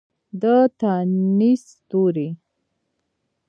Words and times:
د 0.41 0.43
تانیث 0.79 1.61
توري 1.89 2.29